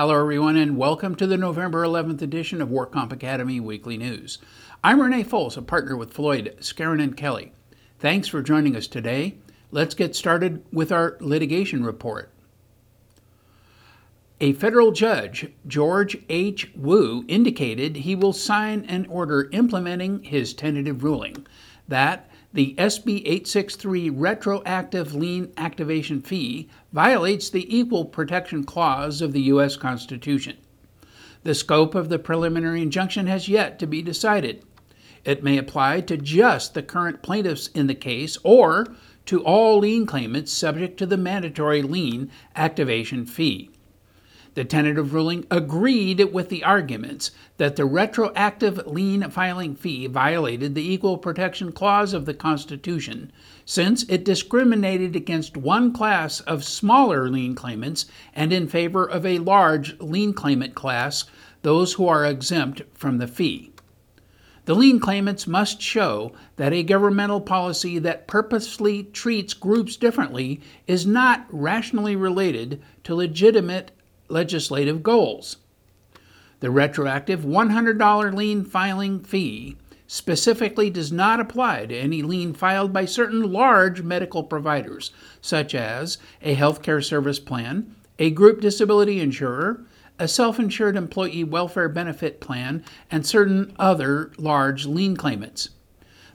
[0.00, 4.38] Hello, everyone, and welcome to the November 11th edition of WorkComp Academy Weekly News.
[4.82, 7.52] I'm Renee Foles, a partner with Floyd, Skeren, and Kelly.
[7.98, 9.36] Thanks for joining us today.
[9.70, 12.32] Let's get started with our litigation report.
[14.40, 16.72] A federal judge, George H.
[16.74, 21.46] Wu, indicated he will sign an order implementing his tentative ruling
[21.88, 29.42] that the SB 863 retroactive lien activation fee violates the Equal Protection Clause of the
[29.42, 29.76] U.S.
[29.76, 30.56] Constitution.
[31.44, 34.64] The scope of the preliminary injunction has yet to be decided.
[35.24, 38.86] It may apply to just the current plaintiffs in the case or
[39.26, 43.69] to all lien claimants subject to the mandatory lien activation fee.
[44.54, 50.92] The tentative ruling agreed with the arguments that the retroactive lien filing fee violated the
[50.92, 53.30] Equal Protection Clause of the Constitution,
[53.64, 59.38] since it discriminated against one class of smaller lien claimants and in favor of a
[59.38, 61.26] large lien claimant class,
[61.62, 63.72] those who are exempt from the fee.
[64.64, 71.06] The lien claimants must show that a governmental policy that purposely treats groups differently is
[71.06, 73.92] not rationally related to legitimate
[74.30, 75.56] legislative goals.
[76.60, 83.04] The retroactive $100 lien filing fee specifically does not apply to any lien filed by
[83.04, 89.82] certain large medical providers, such as a healthcare service plan, a group disability insurer,
[90.18, 95.70] a self insured employee welfare benefit plan, and certain other large lien claimants.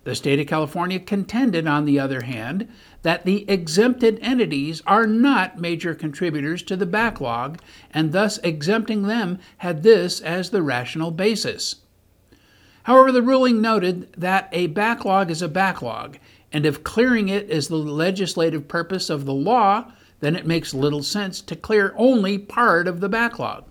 [0.06, 2.68] The state of California contended, on the other hand,
[3.06, 7.60] that the exempted entities are not major contributors to the backlog,
[7.92, 11.76] and thus exempting them had this as the rational basis.
[12.82, 16.18] However, the ruling noted that a backlog is a backlog,
[16.52, 21.04] and if clearing it is the legislative purpose of the law, then it makes little
[21.04, 23.66] sense to clear only part of the backlog.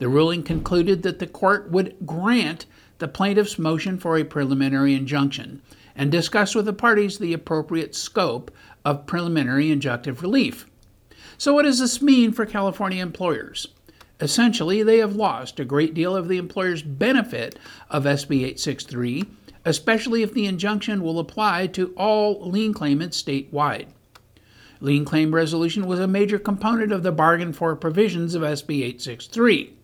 [0.00, 2.66] The ruling concluded that the court would grant
[2.98, 5.62] the plaintiff's motion for a preliminary injunction
[5.98, 8.50] and discuss with the parties the appropriate scope
[8.84, 10.64] of preliminary injunctive relief.
[11.36, 13.66] So, what does this mean for California employers?
[14.20, 17.58] Essentially, they have lost a great deal of the employer's benefit
[17.90, 19.24] of SB 863,
[19.64, 23.88] especially if the injunction will apply to all lien claimants statewide.
[24.80, 29.74] Lien claim resolution was a major component of the bargain for provisions of SB 863.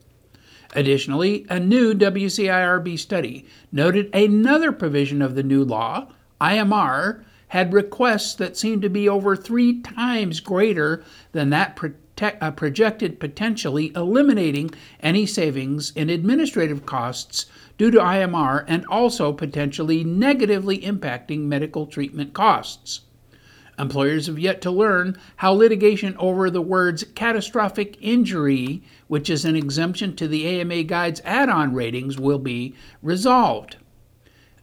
[0.74, 6.08] Additionally, a new WCIRB study noted another provision of the new law,
[6.40, 11.78] IMR, had requests that seemed to be over three times greater than that
[12.20, 14.70] uh, projected, potentially eliminating
[15.00, 17.46] any savings in administrative costs
[17.78, 23.02] due to IMR and also potentially negatively impacting medical treatment costs.
[23.78, 29.56] Employers have yet to learn how litigation over the words catastrophic injury, which is an
[29.56, 33.76] exemption to the AMA Guide's add on ratings, will be resolved.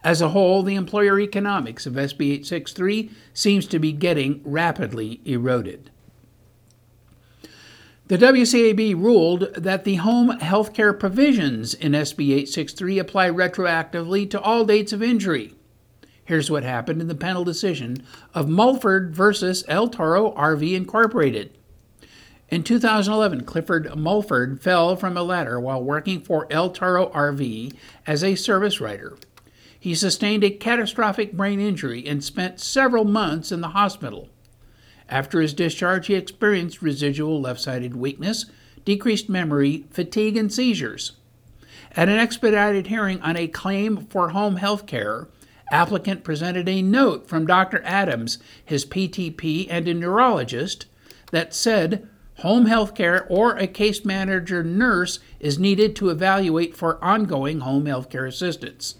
[0.04, 5.90] As a whole, the employer economics of SB 863 seems to be getting rapidly eroded.
[8.08, 14.40] The WCAB ruled that the home health care provisions in SB 863 apply retroactively to
[14.40, 15.54] all dates of injury.
[16.24, 18.02] Here's what happened in the panel decision
[18.34, 21.56] of Mulford versus El Toro RV Incorporated.
[22.52, 27.74] In 2011, Clifford Mulford fell from a ladder while working for El Toro RV
[28.06, 29.16] as a service writer.
[29.80, 34.28] He sustained a catastrophic brain injury and spent several months in the hospital.
[35.08, 38.44] After his discharge, he experienced residual left sided weakness,
[38.84, 41.12] decreased memory, fatigue, and seizures.
[41.92, 45.26] At an expedited hearing on a claim for home health care,
[45.70, 47.80] applicant presented a note from Dr.
[47.82, 50.84] Adams, his PTP, and a neurologist
[51.30, 52.10] that said
[52.42, 57.86] home health care or a case manager nurse is needed to evaluate for ongoing home
[57.86, 58.96] health care assistance.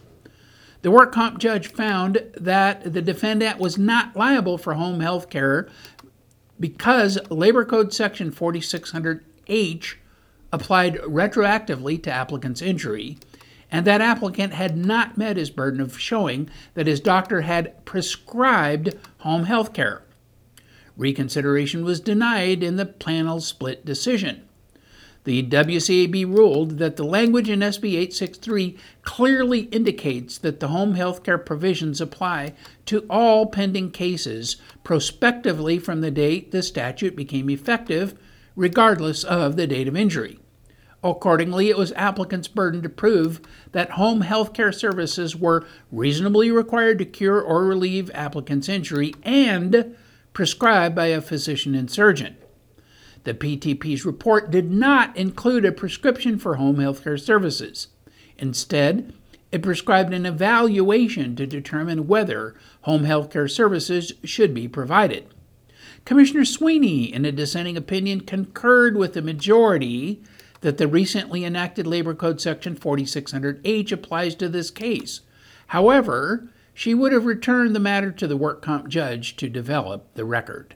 [0.82, 5.68] The work comp judge found that the defendant was not liable for home health care
[6.58, 9.94] because Labor Code Section 4600H
[10.52, 13.18] applied retroactively to applicant's injury
[13.72, 18.94] and that applicant had not met his burden of showing that his doctor had prescribed
[19.18, 20.02] home health care.
[21.02, 24.44] Reconsideration was denied in the panel split decision.
[25.24, 31.24] The WCAB ruled that the language in SB 863 clearly indicates that the home health
[31.24, 32.54] care provisions apply
[32.86, 38.14] to all pending cases prospectively from the date the statute became effective,
[38.54, 40.38] regardless of the date of injury.
[41.02, 43.40] Accordingly, it was applicants' burden to prove
[43.72, 49.96] that home health care services were reasonably required to cure or relieve applicants' injury and
[50.32, 52.36] prescribed by a physician and surgeon.
[53.24, 57.88] The PTP's report did not include a prescription for home health care services.
[58.38, 59.12] Instead,
[59.52, 65.26] it prescribed an evaluation to determine whether home health care services should be provided.
[66.04, 70.22] Commissioner Sweeney, in a dissenting opinion, concurred with the majority
[70.62, 75.20] that the recently enacted Labor Code Section 4600H applies to this case.
[75.68, 80.24] However, she would have returned the matter to the work comp judge to develop the
[80.24, 80.74] record.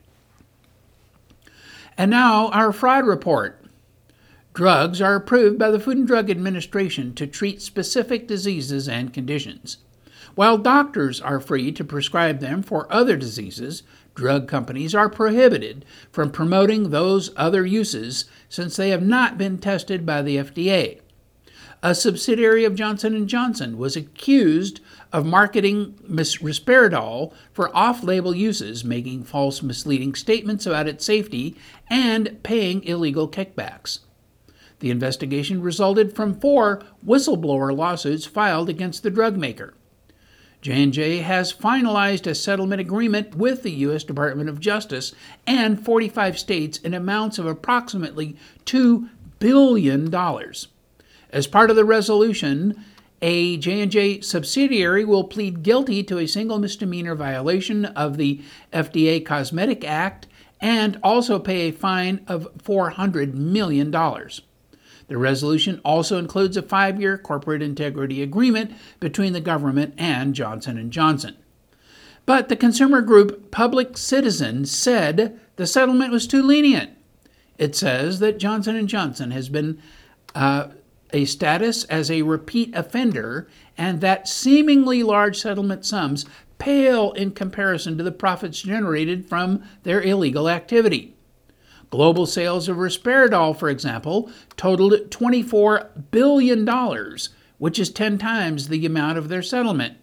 [1.97, 3.63] And now, our fraud report.
[4.53, 9.77] Drugs are approved by the Food and Drug Administration to treat specific diseases and conditions.
[10.35, 13.81] While doctors are free to prescribe them for other diseases,
[14.13, 20.05] drug companies are prohibited from promoting those other uses since they have not been tested
[20.05, 21.01] by the FDA.
[21.87, 24.81] A subsidiary of Johnson & Johnson was accused
[25.13, 31.55] of marketing Risperdal for off-label uses, making false misleading statements about its safety
[31.89, 33.99] and paying illegal kickbacks.
[34.79, 39.73] The investigation resulted from four whistleblower lawsuits filed against the drug maker.
[40.59, 44.03] J&J has finalized a settlement agreement with the U.S.
[44.03, 45.13] Department of Justice
[45.45, 48.35] and 45 states in amounts of approximately
[48.65, 50.13] $2 billion.
[51.31, 52.83] As part of the resolution,
[53.21, 58.41] a J&J subsidiary will plead guilty to a single misdemeanor violation of the
[58.71, 60.27] FDA Cosmetic Act
[60.61, 63.91] and also pay a fine of $400 million.
[63.91, 70.91] The resolution also includes a 5-year corporate integrity agreement between the government and Johnson &
[70.91, 71.37] Johnson.
[72.25, 76.91] But the consumer group Public Citizen said the settlement was too lenient.
[77.57, 79.81] It says that Johnson & Johnson has been
[80.35, 80.67] uh,
[81.11, 86.25] a status as a repeat offender and that seemingly large settlement sums
[86.59, 91.15] pale in comparison to the profits generated from their illegal activity.
[91.89, 96.67] Global sales of Risperdal, for example, totaled $24 billion,
[97.57, 99.97] which is 10 times the amount of their settlement.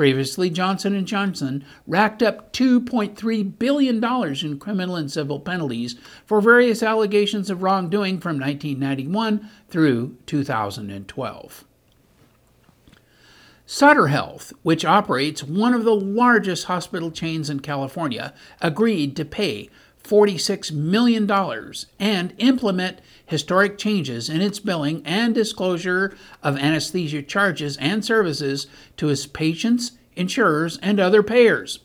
[0.00, 6.82] Previously, Johnson & Johnson racked up $2.3 billion in criminal and civil penalties for various
[6.82, 11.64] allegations of wrongdoing from 1991 through 2012.
[13.66, 18.32] Sutter Health, which operates one of the largest hospital chains in California,
[18.62, 19.68] agreed to pay
[20.10, 21.30] $46 million
[22.00, 28.66] and implement historic changes in its billing and disclosure of anesthesia charges and services
[28.96, 31.78] to its patients, insurers, and other payers.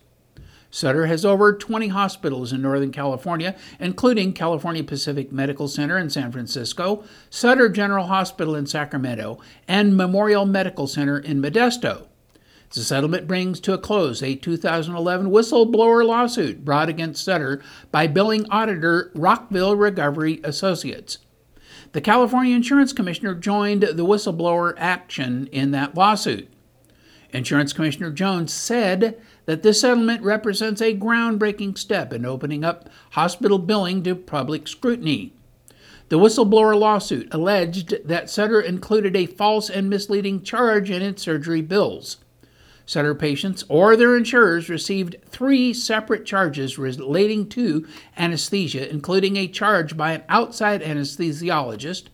[0.72, 6.32] Sutter has over 20 hospitals in Northern California, including California Pacific Medical Center in San
[6.32, 12.08] Francisco, Sutter General Hospital in Sacramento, and Memorial Medical Center in Modesto.
[12.74, 18.46] The settlement brings to a close a 2011 whistleblower lawsuit brought against Sutter by billing
[18.50, 21.20] auditor Rockville Recovery Associates.
[21.94, 26.50] The California Insurance Commissioner joined the whistleblower action in that lawsuit.
[27.32, 33.60] Insurance Commissioner Jones said that this settlement represents a groundbreaking step in opening up hospital
[33.60, 35.34] billing to public scrutiny.
[36.10, 41.62] The whistleblower lawsuit alleged that Sutter included a false and misleading charge in its surgery
[41.62, 42.18] bills.
[42.86, 49.98] Sutter patients or their insurers received three separate charges relating to anesthesia, including a charge
[49.98, 52.06] by an outside anesthesiologist,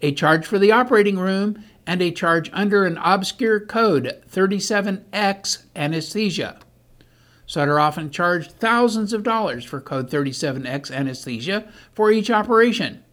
[0.00, 6.58] a charge for the operating room, and a charge under an obscure code 37X anesthesia.
[7.46, 13.03] Sutter often charged thousands of dollars for code 37X anesthesia for each operation.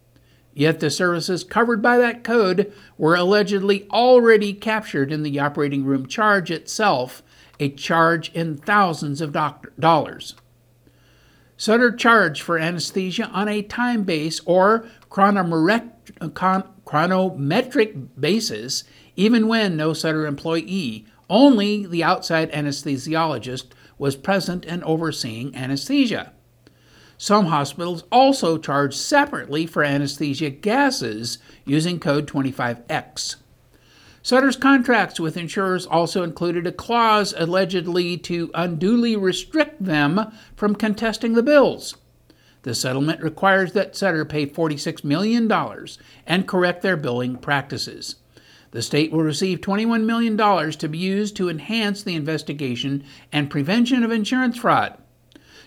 [0.54, 6.06] Yet the services covered by that code were allegedly already captured in the operating room
[6.06, 7.22] charge itself,
[7.58, 9.32] a charge in thousands of
[9.78, 10.34] dollars.
[11.56, 15.90] Sutter charged for anesthesia on a time base or chronometric
[18.18, 18.84] basis,
[19.16, 23.66] even when no Sutter employee, only the outside anesthesiologist,
[23.96, 26.32] was present and overseeing anesthesia.
[27.22, 33.36] Some hospitals also charge separately for anesthesia gases using code 25X.
[34.22, 41.34] Sutter's contracts with insurers also included a clause allegedly to unduly restrict them from contesting
[41.34, 41.96] the bills.
[42.62, 45.48] The settlement requires that Sutter pay $46 million
[46.26, 48.16] and correct their billing practices.
[48.72, 50.36] The state will receive $21 million
[50.72, 54.98] to be used to enhance the investigation and prevention of insurance fraud.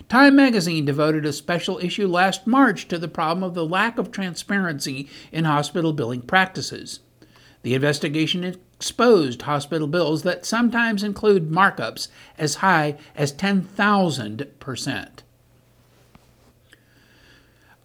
[0.08, 4.12] Time magazine devoted a special issue last March to the problem of the lack of
[4.12, 7.00] transparency in hospital billing practices.
[7.62, 12.06] The investigation exposed hospital bills that sometimes include markups
[12.38, 15.08] as high as 10,000%.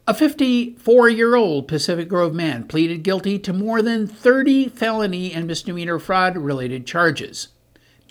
[0.07, 5.47] A 54 year old Pacific Grove man pleaded guilty to more than 30 felony and
[5.47, 7.47] misdemeanor fraud related charges.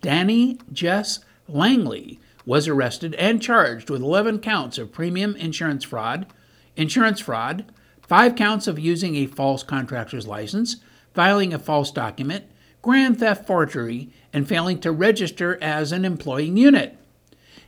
[0.00, 2.18] Danny Jess Langley
[2.50, 6.26] was arrested and charged with 11 counts of premium insurance fraud,
[6.75, 7.64] insurance fraud,
[8.02, 10.78] 5 counts of using a false contractor's license,
[11.14, 12.45] filing a false document,
[12.83, 16.99] grand theft forgery, and failing to register as an employing unit.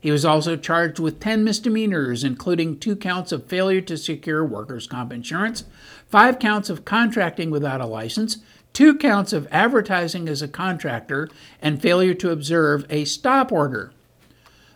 [0.00, 4.88] He was also charged with 10 misdemeanors, including two counts of failure to secure workers'
[4.88, 5.62] comp insurance,
[6.08, 8.38] five counts of contracting without a license,
[8.72, 11.28] two counts of advertising as a contractor,
[11.60, 13.92] and failure to observe a stop order.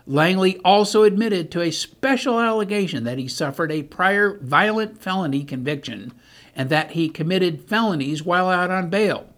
[0.08, 6.12] Langley also admitted to a special allegation that he suffered a prior violent felony conviction
[6.54, 9.28] and that he committed felonies while out on bail.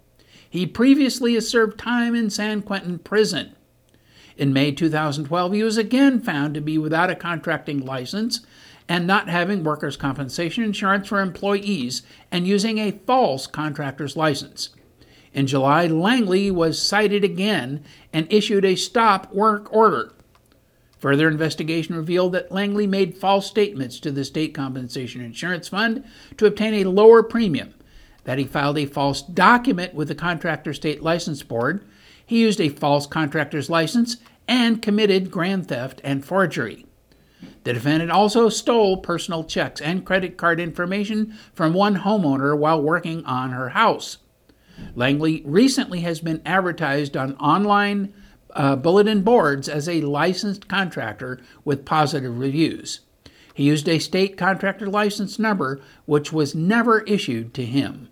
[0.49, 3.55] He previously has served time in San Quentin prison.
[4.37, 8.41] In May 2012, he was again found to be without a contracting license
[8.89, 14.71] and not having workers' compensation insurance for employees and using a false contractor's license.
[15.33, 20.13] In July, Langley was cited again and issued a stop work order.
[20.99, 26.05] Further investigation revealed that Langley made false statements to the State Compensation Insurance Fund
[26.37, 27.75] to obtain a lower premium,
[28.25, 31.85] that he filed a false document with the Contractor State License Board,
[32.27, 36.85] he used a false contractor's license and committed grand theft and forgery.
[37.65, 43.25] The defendant also stole personal checks and credit card information from one homeowner while working
[43.25, 44.19] on her house.
[44.95, 48.13] Langley recently has been advertised on online
[48.55, 53.01] uh, bulletin boards as a licensed contractor with positive reviews.
[53.55, 58.09] He used a state contractor license number which was never issued to him.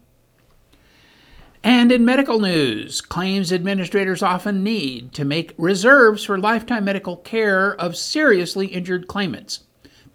[1.62, 7.74] And in medical news, claims administrators often need to make reserves for lifetime medical care
[7.74, 9.64] of seriously injured claimants.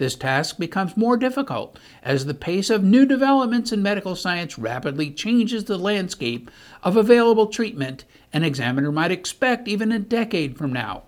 [0.01, 5.11] This task becomes more difficult as the pace of new developments in medical science rapidly
[5.11, 6.49] changes the landscape
[6.81, 11.03] of available treatment an examiner might expect even a decade from now.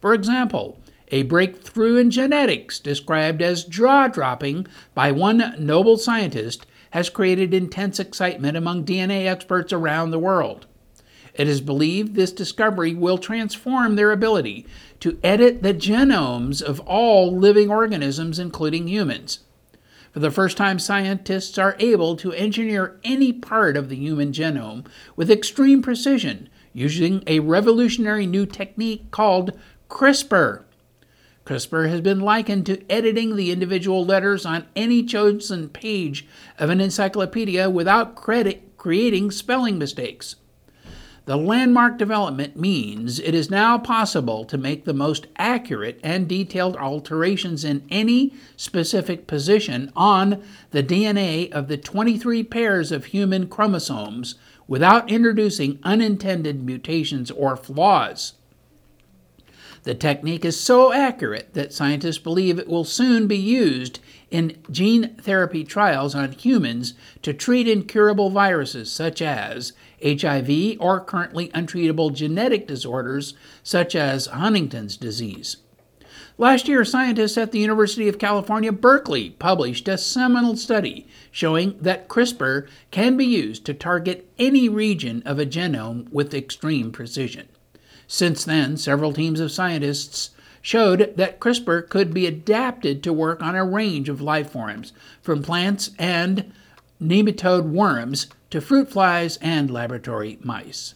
[0.00, 7.10] For example, a breakthrough in genetics described as jaw dropping by one Nobel scientist has
[7.10, 10.66] created intense excitement among DNA experts around the world.
[11.34, 14.66] It is believed this discovery will transform their ability
[15.00, 19.40] to edit the genomes of all living organisms, including humans.
[20.12, 24.86] For the first time, scientists are able to engineer any part of the human genome
[25.14, 29.58] with extreme precision using a revolutionary new technique called
[29.88, 30.64] CRISPR.
[31.46, 36.26] CRISPR has been likened to editing the individual letters on any chosen page
[36.58, 40.36] of an encyclopedia without credit creating spelling mistakes.
[41.30, 46.76] The landmark development means it is now possible to make the most accurate and detailed
[46.76, 54.34] alterations in any specific position on the DNA of the 23 pairs of human chromosomes
[54.66, 58.32] without introducing unintended mutations or flaws.
[59.84, 65.14] The technique is so accurate that scientists believe it will soon be used in gene
[65.14, 69.72] therapy trials on humans to treat incurable viruses such as
[70.02, 75.58] HIV or currently untreatable genetic disorders such as Huntington's disease.
[76.38, 82.08] Last year, scientists at the University of California, Berkeley published a seminal study showing that
[82.08, 87.46] CRISPR can be used to target any region of a genome with extreme precision.
[88.06, 90.30] Since then, several teams of scientists
[90.62, 95.42] showed that CRISPR could be adapted to work on a range of life forms, from
[95.42, 96.52] plants and
[97.00, 100.94] nematode worms to fruit flies and laboratory mice.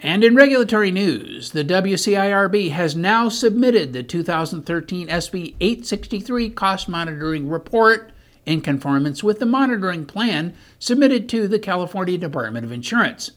[0.00, 7.48] And in regulatory news, the WCIRB has now submitted the 2013 SB 863 cost monitoring
[7.48, 8.12] report
[8.44, 13.30] in conformance with the monitoring plan submitted to the California Department of Insurance.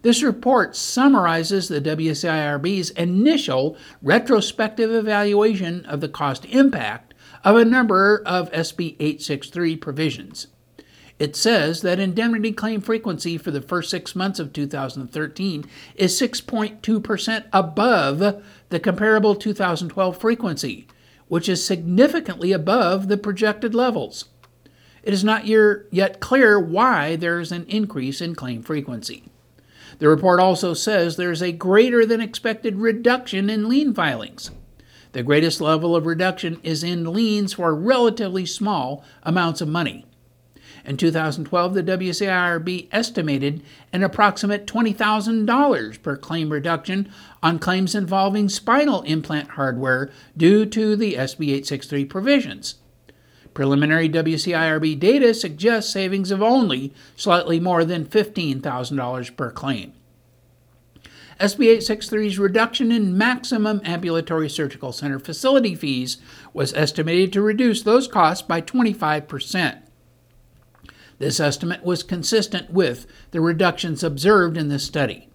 [0.00, 7.12] This report summarizes the WCIRB's initial retrospective evaluation of the cost impact
[7.44, 10.46] of a number of SB 863 provisions.
[11.18, 15.64] It says that indemnity claim frequency for the first six months of 2013
[15.96, 20.86] is 6.2% above the comparable 2012 frequency,
[21.26, 24.26] which is significantly above the projected levels.
[25.02, 29.24] It is not yet clear why there is an increase in claim frequency.
[29.98, 34.52] The report also says there is a greater than expected reduction in lien filings.
[35.12, 40.04] The greatest level of reduction is in liens for relatively small amounts of money.
[40.88, 49.02] In 2012, the WCIRB estimated an approximate $20,000 per claim reduction on claims involving spinal
[49.02, 52.76] implant hardware due to the SB 863 provisions.
[53.52, 59.92] Preliminary WCIRB data suggests savings of only slightly more than $15,000 per claim.
[61.38, 66.16] SB 863's reduction in maximum ambulatory surgical center facility fees
[66.54, 69.82] was estimated to reduce those costs by 25%.
[71.18, 75.28] This estimate was consistent with the reductions observed in this study.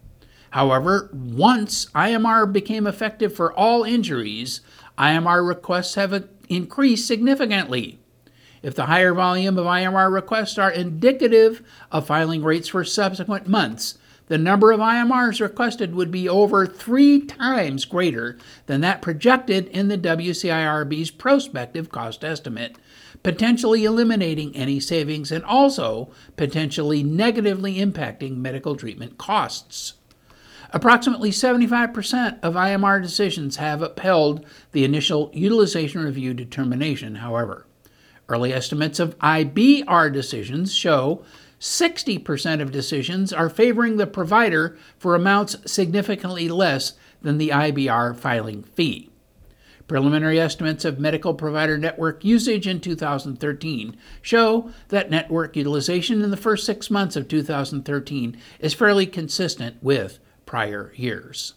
[0.51, 4.61] However, once IMR became effective for all injuries,
[4.97, 7.99] IMR requests have increased significantly.
[8.61, 11.61] If the higher volume of IMR requests are indicative
[11.91, 13.97] of filing rates for subsequent months,
[14.27, 18.37] the number of IMRs requested would be over three times greater
[18.67, 22.77] than that projected in the WCIRB's prospective cost estimate,
[23.23, 29.93] potentially eliminating any savings and also potentially negatively impacting medical treatment costs.
[30.71, 37.65] Approximately 75% of IMR decisions have upheld the initial utilization review determination, however.
[38.27, 41.23] Early estimates of IBR decisions show
[41.59, 48.63] 60% of decisions are favoring the provider for amounts significantly less than the IBR filing
[48.63, 49.09] fee.
[49.93, 56.35] Preliminary estimates of medical provider network usage in 2013 show that network utilization in the
[56.35, 61.53] first six months of 2013 is fairly consistent with prior years.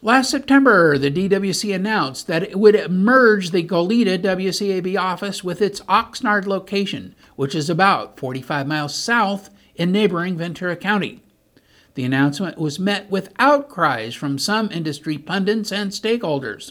[0.00, 5.80] Last September, the DWC announced that it would merge the Goleta WCAB office with its
[5.88, 11.24] Oxnard location, which is about 45 miles south in neighboring Ventura County.
[11.98, 16.70] The announcement was met with outcries from some industry pundits and stakeholders.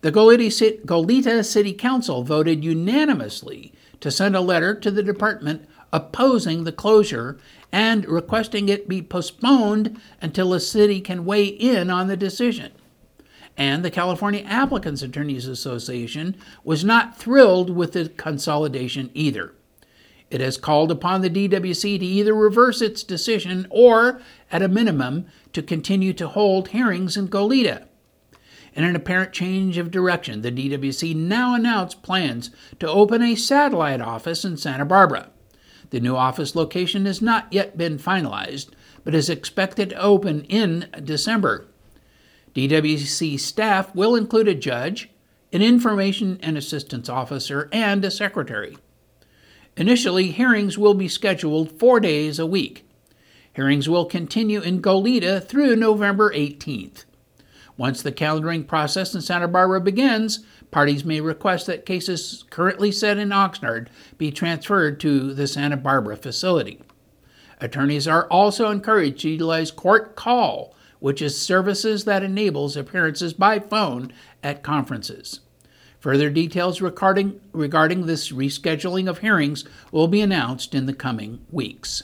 [0.00, 6.72] The Goleta City Council voted unanimously to send a letter to the department opposing the
[6.72, 7.38] closure
[7.70, 12.72] and requesting it be postponed until the city can weigh in on the decision.
[13.56, 16.34] And the California Applicants Attorneys Association
[16.64, 19.54] was not thrilled with the consolidation either.
[20.30, 24.20] It has called upon the DWC to either reverse its decision or,
[24.52, 27.86] at a minimum, to continue to hold hearings in Goleta.
[28.74, 34.00] In an apparent change of direction, the DWC now announced plans to open a satellite
[34.00, 35.30] office in Santa Barbara.
[35.90, 38.70] The new office location has not yet been finalized,
[39.02, 41.66] but is expected to open in December.
[42.54, 45.10] DWC staff will include a judge,
[45.52, 48.76] an information and assistance officer, and a secretary.
[49.80, 52.86] Initially, hearings will be scheduled four days a week.
[53.54, 57.06] Hearings will continue in Goleta through November 18th.
[57.78, 63.16] Once the calendaring process in Santa Barbara begins, Parties may request that cases currently set
[63.16, 63.88] in Oxnard
[64.18, 66.82] be transferred to the Santa Barbara facility.
[67.58, 73.58] Attorneys are also encouraged to utilize Court Call, which is services that enables appearances by
[73.58, 74.12] phone
[74.42, 75.40] at conferences.
[76.00, 82.02] Further details regarding, regarding this rescheduling of hearings will be announced in the coming weeks.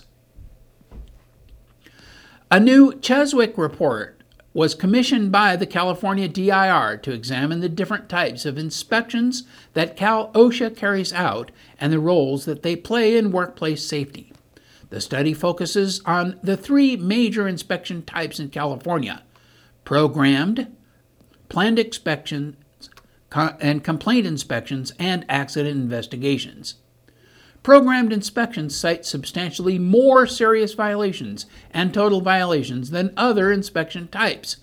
[2.50, 8.46] A new CHSWC report was commissioned by the California DIR to examine the different types
[8.46, 9.42] of inspections
[9.74, 14.32] that Cal OSHA carries out and the roles that they play in workplace safety.
[14.88, 19.22] The study focuses on the three major inspection types in California
[19.84, 20.74] programmed,
[21.48, 22.56] planned inspections,
[23.32, 26.76] and complaint inspections, and accident investigations.
[27.62, 34.58] Programmed inspections cite substantially more serious violations and total violations than other inspection types.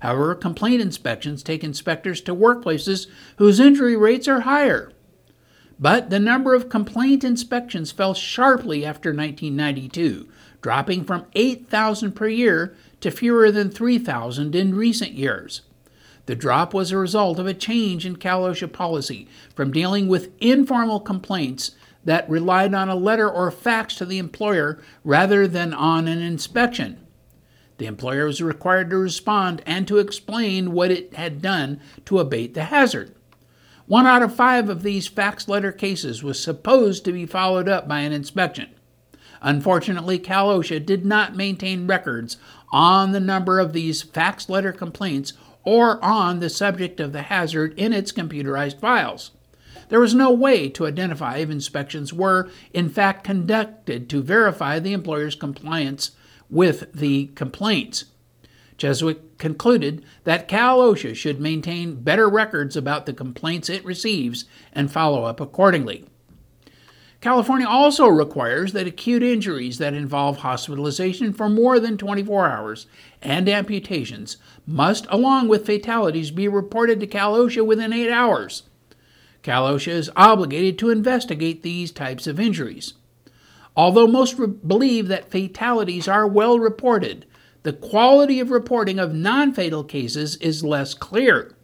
[0.00, 3.06] However, complaint inspections take inspectors to workplaces
[3.38, 4.92] whose injury rates are higher.
[5.78, 10.28] But the number of complaint inspections fell sharply after 1992,
[10.60, 15.62] dropping from 8,000 per year to fewer than 3,000 in recent years.
[16.26, 20.32] The drop was a result of a change in Cal OSHA policy from dealing with
[20.40, 21.72] informal complaints
[22.04, 27.06] that relied on a letter or fax to the employer rather than on an inspection.
[27.78, 32.54] The employer was required to respond and to explain what it had done to abate
[32.54, 33.14] the hazard.
[33.86, 37.86] One out of five of these fax letter cases was supposed to be followed up
[37.86, 38.70] by an inspection.
[39.42, 42.38] Unfortunately, Cal OSHA did not maintain records
[42.72, 45.34] on the number of these fax letter complaints
[45.64, 49.30] or on the subject of the hazard in its computerized files.
[49.88, 54.92] There was no way to identify if inspections were, in fact, conducted to verify the
[54.92, 56.12] employer's compliance
[56.50, 58.06] with the complaints.
[58.78, 64.90] CHSWC concluded that Cal OSHA should maintain better records about the complaints it receives and
[64.90, 66.06] follow up accordingly.
[67.24, 72.86] California also requires that acute injuries that involve hospitalization for more than 24 hours
[73.22, 78.64] and amputations must, along with fatalities, be reported to Cal OSHA within eight hours.
[79.42, 82.92] Cal OSHA is obligated to investigate these types of injuries.
[83.74, 87.24] Although most re- believe that fatalities are well reported,
[87.62, 91.54] the quality of reporting of non fatal cases is less clear.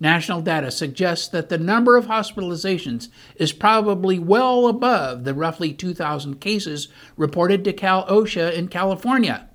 [0.00, 6.40] National data suggests that the number of hospitalizations is probably well above the roughly 2,000
[6.40, 9.48] cases reported to Cal OSHA in California.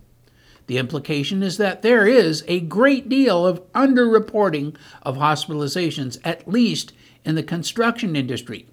[0.68, 6.94] The implication is that there is a great deal of underreporting of hospitalizations, at least
[7.26, 8.68] in the construction industry.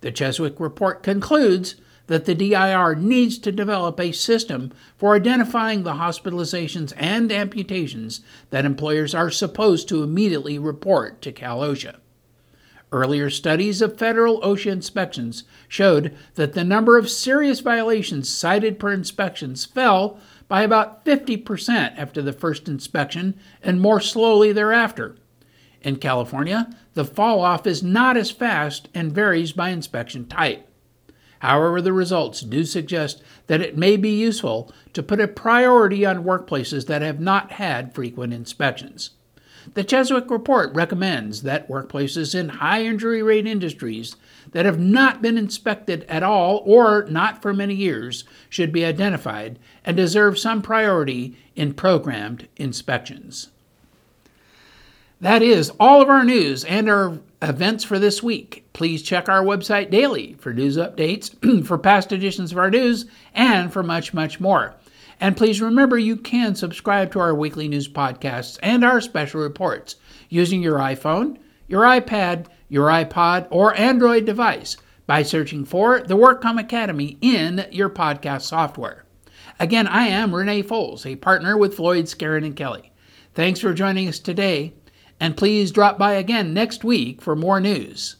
[0.00, 1.76] The CHSWC report concludes
[2.08, 8.64] that the DIR needs to develop a system for identifying the hospitalizations and amputations that
[8.64, 11.96] employers are supposed to immediately report to Cal OSHA.
[12.90, 18.90] Earlier studies of federal OSHA inspections showed that the number of serious violations cited per
[18.92, 20.18] inspections fell
[20.48, 25.16] by about 50% after the first inspection and more slowly thereafter.
[25.82, 30.67] In California, the fall off is not as fast and varies by inspection type.
[31.40, 36.24] However, the results do suggest that it may be useful to put a priority on
[36.24, 39.10] workplaces that have not had frequent inspections.
[39.74, 44.16] The CHSWC report recommends that workplaces in high injury rate industries
[44.52, 49.58] that have not been inspected at all or not for many years should be identified
[49.84, 53.48] and deserve some priority in programmed inspections.
[55.20, 58.68] That is all of our news and our events for this week.
[58.72, 63.72] Please check our website daily for news updates, for past editions of our news, and
[63.72, 64.74] for much, much more.
[65.20, 69.96] And please remember you can subscribe to our weekly news podcasts and our special reports
[70.28, 76.60] using your iPhone, your iPad, your iPod, or Android device by searching for the WorkComp
[76.60, 79.04] Academy in your podcast software.
[79.58, 82.92] Again, I am Renee Foles, a partner with Floyd, Skeren, and Kelly.
[83.34, 84.74] Thanks for joining us today
[85.20, 88.16] and please drop by again next week for more news.